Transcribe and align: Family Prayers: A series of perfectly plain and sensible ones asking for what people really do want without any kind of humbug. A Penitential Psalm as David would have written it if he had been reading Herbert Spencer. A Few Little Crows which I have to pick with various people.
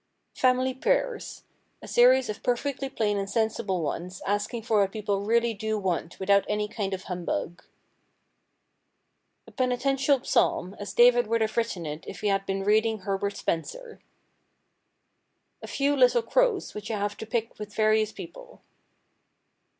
Family 0.33 0.73
Prayers: 0.73 1.43
A 1.83 1.87
series 1.87 2.27
of 2.27 2.41
perfectly 2.41 2.89
plain 2.89 3.19
and 3.19 3.29
sensible 3.29 3.83
ones 3.83 4.23
asking 4.25 4.63
for 4.63 4.81
what 4.81 4.91
people 4.91 5.21
really 5.21 5.53
do 5.53 5.77
want 5.77 6.19
without 6.19 6.43
any 6.49 6.67
kind 6.67 6.95
of 6.95 7.03
humbug. 7.03 7.63
A 9.45 9.51
Penitential 9.51 10.23
Psalm 10.23 10.75
as 10.79 10.95
David 10.95 11.27
would 11.27 11.41
have 11.41 11.55
written 11.55 11.85
it 11.85 12.03
if 12.07 12.21
he 12.21 12.29
had 12.29 12.47
been 12.47 12.63
reading 12.63 13.01
Herbert 13.01 13.37
Spencer. 13.37 14.01
A 15.61 15.67
Few 15.67 15.95
Little 15.95 16.23
Crows 16.23 16.73
which 16.73 16.89
I 16.89 16.97
have 16.97 17.15
to 17.17 17.27
pick 17.27 17.59
with 17.59 17.75
various 17.75 18.11
people. 18.11 18.61